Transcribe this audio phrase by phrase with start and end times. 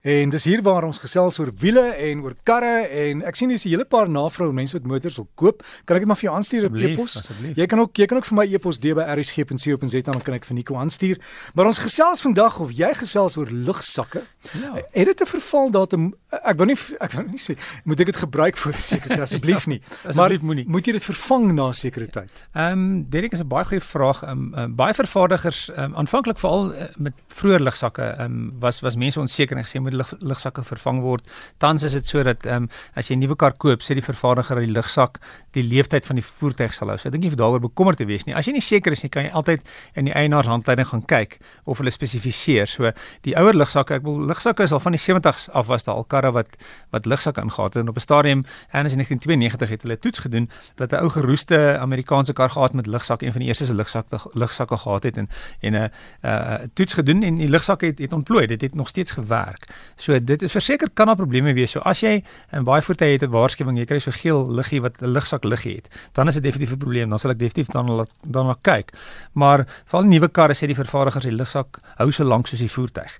[0.00, 3.66] En dis hier waar ons gesels oor wiele en oor karre en ek sien hier's
[3.66, 5.62] 'n hele paar navrae mense wat motors wil koop.
[5.84, 7.20] Kan ek dit maar vir jou aanstuur op e-pos?
[7.54, 10.44] Jy kan ook jy kan ook vir my e-pos deur by rsg.co.za dan kan ek
[10.44, 11.18] vir Nico aanstuur.
[11.54, 14.22] Maar ons gesels vandag of jy gesels oor lugsakke.
[14.52, 14.74] Ja.
[14.92, 16.14] Het dit 'n vervaldatum?
[16.30, 19.24] Ek wil nie ek wil nie sê moet ek dit gebruik vir 'n sekere tyd
[19.24, 19.80] asseblief nie.
[20.06, 20.64] asseblief moenie.
[20.66, 22.44] Moet jy dit vervang na 'n sekere tyd?
[22.54, 24.22] Ehm um, Derek is 'n baie goeie vraag.
[24.22, 28.80] Ehm um, um, baie vervaardigers um, aanvanklik veral uh, met vroeë lugsakke ehm um, was
[28.80, 31.26] was mense onseker en gesê moet die lugsakke vervang word.
[31.58, 34.02] Tans is dit so dat ehm um, as jy 'n nuwe kar koop, sê die
[34.02, 35.18] vervaardiger dat die lugsak
[35.52, 36.96] die leeftyd van die voertuig sal hou.
[36.96, 38.34] So ek dink nie daaroor bekommerd te wees nie.
[38.34, 39.66] As jy nie seker is nie, kan jy altyd
[39.96, 42.68] in die eienaarshandleiding gaan kyk of hulle spesifiseer.
[42.70, 42.92] So
[43.26, 46.04] die ouer lugsakke, ek wil lugsakke is al van die 70s af was daar al
[46.20, 46.48] karre wat
[46.90, 50.50] wat lugsakke ingehaat het en op 'n stadium erns in 1992 het hulle toets gedoen
[50.74, 54.76] dat 'n ou geroeste Amerikaanse kar gehad met lugsak, een van die eerste lugsakke lugsakke
[54.76, 55.28] gehad het en
[55.60, 55.88] en 'n uh,
[56.24, 58.46] uh, toets gedoen en die lugsak het het ontplooi.
[58.46, 59.66] Dit het nog steeds gewerk.
[59.96, 61.70] So dit is verseker kan daar probleme wees.
[61.70, 65.00] So as jy 'n baie voertuie het 'n waarskuwing, jy kry so geel liggie wat
[65.00, 67.08] 'n lugsak liggie het, dan is dit definitief 'n probleem.
[67.08, 68.92] Dan sal ek definitief dan dan na kyk.
[69.32, 72.70] Maar vir al nuwe karre sê die vervaardigers die lugsak hou so lank soos die
[72.70, 73.18] voertuig.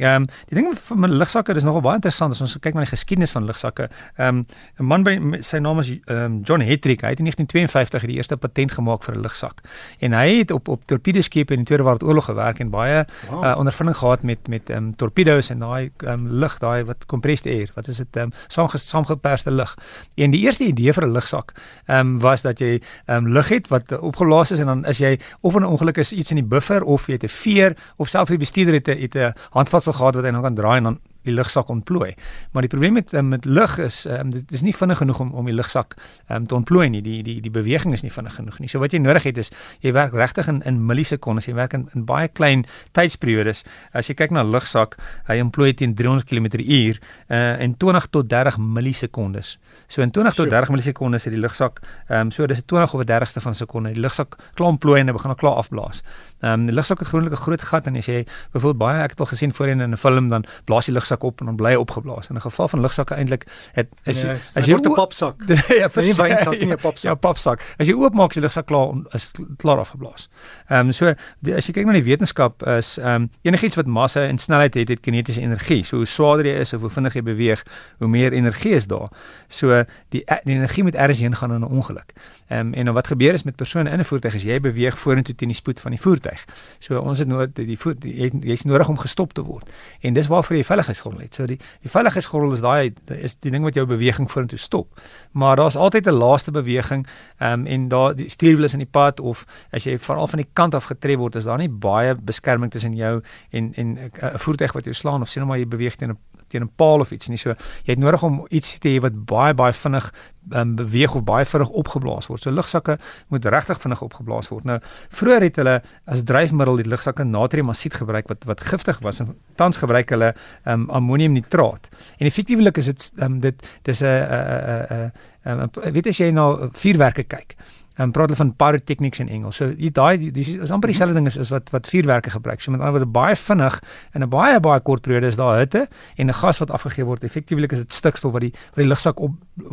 [0.00, 2.84] Ehm um, die ding van my lugsakke is nogal baie interessant as ons kyk na
[2.84, 3.88] die geskiedenis van lugsakke.
[4.16, 4.46] Ehm um,
[4.78, 7.02] 'n man by sy naam is ehm um, John Hetrick.
[7.02, 9.60] Hy het in 1952 die eerste patent gemaak vir 'n lugsak.
[10.00, 13.44] En hy het op op torpedoskepe in die Tweede Wêreldoorlog gewerk en baie wow.
[13.44, 17.06] uh, ondervinding gehad met met ehm um, torpedo's en daai ehm um, lug, daai wat
[17.06, 19.76] compressed air, wat is dit ehm um, saamges, saamgeperste lug.
[20.14, 21.52] En die eerste idee vir 'n lugsak
[21.86, 24.98] ehm um, was dat jy ehm um, lug het wat opgeblaas is en dan is
[24.98, 28.08] jy of 'n ongeluk is iets in die buffer of jy het 'n veer of
[28.08, 30.78] selfs die bestuurder het 'n het 'n handvat stelsel gehad wat hy nou kan draai
[30.78, 32.14] en dan die lugsak ontplooi.
[32.52, 35.44] Maar die probleem met met lug is um, dit is nie vinnig genoeg om om
[35.44, 35.94] die lugsak
[36.30, 37.02] um, te ontplooi nie.
[37.02, 38.68] Die die die beweging is nie vinnig genoeg nie.
[38.68, 41.46] So wat jy nodig het is jy werk regtig in in millisekondes.
[41.46, 42.64] Jy werk in, in baie klein
[42.96, 43.64] tydsperiodes.
[43.92, 44.96] As jy kyk na lugsak,
[45.28, 46.96] hy ontplooi teen 300 km/h
[47.28, 49.58] uh, in 20 tot 30 millisekondes.
[49.88, 52.94] So in 20 tot 30 millisekondes het die lugsak ehm um, so dis 'n 20
[52.94, 53.92] of 'n 30ste van 'n sekonde.
[53.92, 56.02] Die lugsak klaar ontplooi en hy begin al klaar afblaas.
[56.40, 59.10] Ehm um, die lugsak het gewoonlik 'n groot gat en as jy byvoorbeeld baie ek
[59.10, 61.70] het al gesien voorheen in 'n film dan blaas die lugsak op en dan bly
[61.70, 62.28] hy opgeblaas.
[62.28, 65.34] In 'n geval van lugsakke eintlik het is ja, as jy 'n popsak.
[65.80, 67.10] ja, vir nie wynsak nie 'n popsak.
[67.10, 67.60] Ja, popsak.
[67.78, 70.28] As jy oopmaak die lugsak klaar is klaar afgeblaas.
[70.68, 73.86] Ehm um, so die, as jy kyk na die wetenskap is ehm um, enigiets wat
[73.86, 75.82] massa en snelheid het, het kinetiese energie.
[75.82, 77.64] So hoe swaarder jy is of hoe vinniger jy beweeg,
[77.98, 79.10] hoe meer energie is daar.
[79.48, 82.12] So die, die energie moet ergens heen gaan in 'n ongeluk.
[82.48, 84.98] Ehm um, en dan wat gebeur is met persone in 'n voertuig as jy beweeg
[84.98, 86.29] vorentoe teen die spoed van die voertuig.
[86.78, 89.70] So ons het nodig die, voet jy jy's nodig om gestop te word.
[90.00, 91.34] En dis waarvoor jy veiligheidsgordel het.
[91.34, 95.00] So die die veiligheidsgordel is daai is die ding wat jou beweging vorentoe stop.
[95.32, 97.06] Maar daar's altyd 'n laaste beweging
[97.38, 100.38] ehm um, en daar die stuurwiel is in die pad of as jy veral van
[100.38, 104.38] die kant af getref word is daar nie baie beskerming tussen jou en en 'n
[104.38, 106.18] voertuig wat jou slaan of sien nou maar jy beweeg teen 'n
[106.50, 107.38] teen 'n paal of iets nie.
[107.38, 110.10] So jy het nodig om iets te hê wat baie baie vinnig
[110.52, 112.42] um, beweeg of baie vinnig opgeblaas word.
[112.42, 114.64] So lugsakke moet regtig vinnig opgeblaas word.
[114.64, 114.78] Nou
[115.08, 119.76] vroeër het hulle as dryfmiddel die lugsakke natriumasied gebruik wat wat giftig was en tans
[119.76, 120.34] gebruik hulle
[120.64, 121.88] um, ammoniumnitraat.
[122.18, 125.12] En effektiewelik is dit um, dit dis 'n 'n
[125.44, 127.56] 'n weet as jy na vuurwerke kyk
[128.00, 129.60] en praat hulle van pyrotechnics in Engels.
[129.60, 132.62] So hier daai dis is amper dieselfde ding is, is wat wat vuurwerke gebruik.
[132.62, 133.80] So met ander woorde baie vinnig
[134.14, 137.24] in 'n baie baie kort periode is daar hitte en 'n gas wat afgegee word.
[137.24, 139.32] Effektiewelik is dit stikstof wat die wat die lugsak op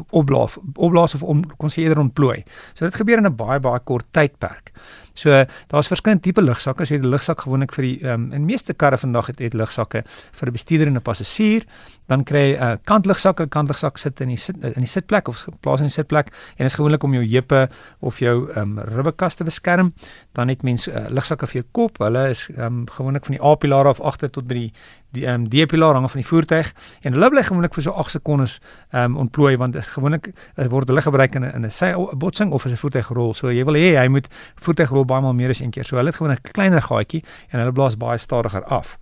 [0.10, 2.44] opblaas opblaas of om kon sê eerder ontplooi.
[2.74, 4.72] So dit gebeur in 'n baie baie kort tydperk.
[5.18, 5.34] So
[5.72, 6.86] daar's verskillende tipe lugsakke.
[6.86, 9.54] So jy 'n lugsak gewoonlik vir die ehm um, in meeste karre vandag het het
[9.54, 11.66] lugsakke vir 'n bestuurder en 'n passasier.
[12.08, 13.40] Dan kry jy 'n uh, kantlugsak.
[13.40, 16.66] 'n Kantlugsak sit in die sit in die sitplek of plaas in die sitplek en
[16.66, 17.70] is gewoonlik om jou heupe
[18.00, 19.94] of jou ehm um, ribbekas te beskerm.
[20.34, 21.98] Dan het mens uh, lugsakke vir jou kop.
[21.98, 24.74] Hulle is ehm um, gewoonlik van die A-pilaar af agter tot by die
[25.18, 28.18] die ehm um, D-pilaar hang van die voertuig en hulle bly gewoonlik vir so 8
[28.18, 28.60] sekondes
[28.92, 30.32] ehm um, ontplooi want gewoonlik
[30.70, 33.34] word hulle gebruik in 'n in 'n botsing of as 'n voertuig rol.
[33.34, 35.86] So jy wil hê hy moet voertuig rol baie maal meer as een keer.
[35.86, 38.98] So hulle het gewoon 'n kleiner gaatjie en hulle blaas baie stadiger af.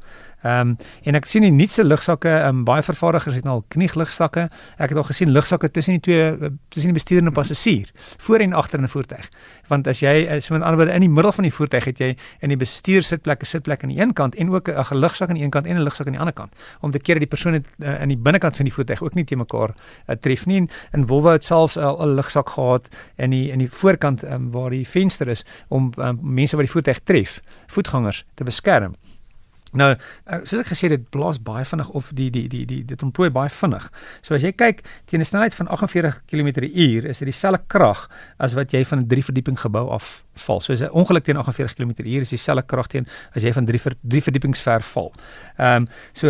[0.46, 3.64] Ehm um, en ek sien die nuutste lugsakke, ehm um, baie vervaardigers het nou al
[3.74, 4.44] knieglugsakke.
[4.78, 7.90] Ek het al gesien lugsakke tussen die twee eh, tussen die bestuurder en die passasier,
[8.22, 9.30] voor en agter in 'n voertuig.
[9.68, 11.98] Want as jy eh, so met ander woorde in die middel van die voertuig het
[11.98, 15.30] jy in die bestuur sitplek 'n sitplek aan die een kant en ook 'n lugsak
[15.30, 17.30] aan die een kant en 'n lugsak aan die ander kant om te keer dat
[17.30, 19.74] die persoon het, uh, in die binnekant van die voertuig ook nie te mekaar
[20.08, 20.70] uh, tref nie.
[20.92, 24.88] In Volvo het selfs 'n lugsak gehad in die in die voorkant um, waar die
[24.88, 28.96] venster is om um, mense wat die voertuig tref, voetgangers te beskerm.
[29.76, 29.92] Nou,
[30.26, 33.04] eh, soos ek gesê het, dit blaas baie vinnig of die die die die dit
[33.04, 33.90] ontplooi baie vinnig.
[34.22, 38.54] So as jy kyk teen 'n snelheid van 48 km/h, is dit dieselfde krag as
[38.54, 40.62] wat jy van 'n 3 verdieping gebou af val.
[40.62, 43.80] So as 'n ongeluk teen 48 km/h is dieselfde krag teen as jy van 3
[44.02, 45.14] 3 verdiepings ver val.
[45.58, 46.28] Ehm um, so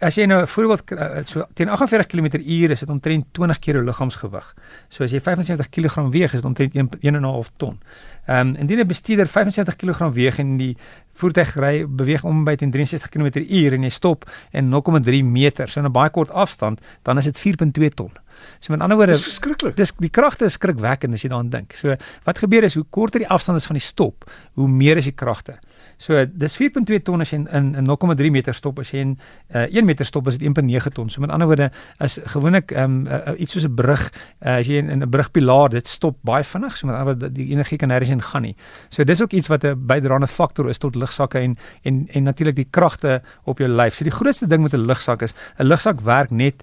[0.00, 3.74] as jy nou 'n voorbeeld uh, so teen 48 km/h is dit omtrent 20 keer
[3.74, 4.54] jou liggaamsgewig.
[4.88, 7.80] So as jy 75 kg weeg is dit omtrent 1.5 ton.
[8.26, 10.76] Ehm um, indien 'n bestuurder 75 kg weeg en die
[11.14, 15.80] voertuig ry beweeg om by teen 63 km/h en jy stop en 0.3 meter, so
[15.80, 18.12] 'n baie kort afstand, dan is dit 4.2 ton.
[18.60, 19.76] So met ander woorde, dis verskriklik.
[19.76, 21.72] Dis die kragte is skrikwekkend as jy daaraan dink.
[21.72, 25.04] So wat gebeur is hoe korter die afstand is van die stop, hoe meer is
[25.04, 25.58] die kragte.
[25.96, 29.14] So dis 4.2 ton as jy in in, in 0.3 meter stop as jy in
[29.54, 31.08] uh, 1 meter stop is dit 1.9 ton.
[31.10, 31.70] So met ander woorde
[32.04, 35.86] is gewoonlik um, uh, iets soos 'n brug uh, as jy in 'n brugpilaar dit
[35.86, 36.76] stop baie vinnig.
[36.76, 38.56] So met ander woorde die energie kan nêrens in gaan nie.
[38.88, 42.56] So dis ook iets wat 'n bydraende faktor is tot lugsakke en en en natuurlik
[42.56, 43.94] die kragte op jou lyf.
[43.94, 46.62] So die grootste ding met 'n lugsak is 'n lugsak werk net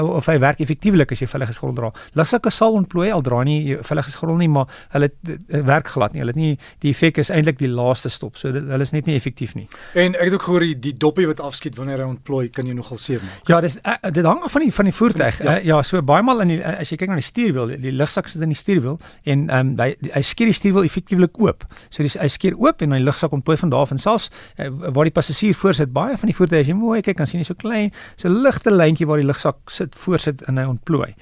[0.00, 1.90] of hy werk effektiewelik as jy veiligheidsgordel dra.
[2.18, 5.10] Lugsakke sal ontplooi al dra nie veiligheidsgordel nie, maar hulle
[5.48, 6.22] werk glad nie.
[6.22, 6.52] Hulle het nie
[6.84, 8.36] die effek is eintlik die laaste stop.
[8.40, 9.66] So dit, hulle is net nie effektief nie.
[9.98, 12.76] En ek het ook gehoor die, die doppie wat afskiet wanneer hy ontplooi kan jy
[12.76, 13.48] nogal seer maak.
[13.50, 15.40] Ja, dis uh, dit hang af van die van die voertuig.
[15.44, 17.74] Ja, uh, ja so baie maal in die uh, as jy kyk na die stuurwiel,
[17.74, 20.88] die, die lugsak sit in die stuurwiel en ehm um, hy hy skeer die stuurwiel
[20.88, 21.64] effektiewelik oop.
[21.88, 24.30] So dis hy skeer oop en dan die lugsak ontplooi van daar af en selfs
[24.58, 27.42] uh, waar die passasier voorsit baie van die voertuie as jy mooi kyk kan sien
[27.42, 31.12] jy so klein so ligte lyntjie waar die lugsak sit voorsit en hy ontplooi.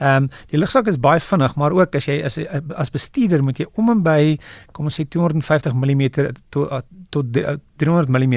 [0.00, 2.38] Ehm um, die lugsak is baie vinnig, maar ook as jy as
[2.76, 4.36] as bestuurder moet jy om en by
[4.76, 6.06] kom ons sê 250 mm
[6.50, 7.26] tot tot
[7.76, 8.34] 300 mm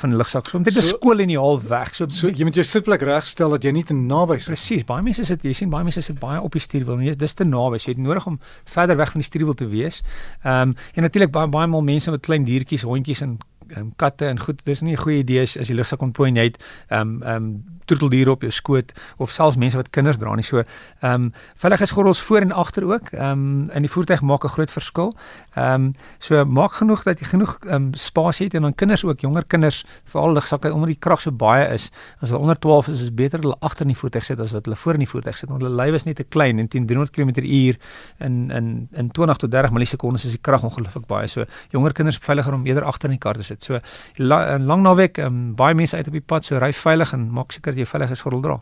[0.00, 0.48] van lugsak.
[0.48, 1.94] So om dit so, skool in die hal weg.
[1.94, 4.48] So, so jy moet jou sitplek regstel dat jy nie te naby is.
[4.50, 4.86] Presies.
[4.88, 7.00] Baie mense sit jy sien baie mense sit baie op die stuurwiel.
[7.02, 7.80] Nee, dis te naby.
[7.82, 8.40] So jy het nodig om
[8.76, 10.02] verder weg van die stuurwiel te wees.
[10.42, 13.38] Ehm um, en natuurlik baie baie mal mense met klein diertjies, hondjies en
[13.76, 14.64] um, katte en goed.
[14.64, 16.58] Dis nie 'n goeie idee as, as jy lugsak ontplooi net
[16.88, 20.44] ehm um, ehm um, troeteldiere op jou skoot of selfs mense wat kinders dra nie.
[20.44, 23.12] So ehm um, veiligheidsgordels voor en agter ook.
[23.12, 25.14] Ehm um, in die voertuig maak 'n groot verskil.
[25.54, 29.04] Ehm um, so maak genoeg dat jy genoeg ehm um, spasie het en dan kinders
[29.04, 31.90] ook, jonger kinders, veral lugsakke omdat die krag so baie is.
[32.20, 34.64] As hulle onder 12 is, is beter hulle agter in die voertuig sit as wat
[34.64, 36.86] hulle voor in die voertuig sit want hulle lyf is net te klein en teen
[36.86, 37.76] 300 km/h
[38.18, 41.26] in in in 20 tot 30 millisekondes is die krag ongelooflik baie.
[41.26, 43.55] So jonger kinders veiliger om eerder agter in die kar te sit.
[43.64, 43.78] So
[44.16, 47.52] la, lang naweek, um, baie mense uit op die pad, so ry veilig en maak
[47.52, 48.58] seker jy veilig is gordel dra.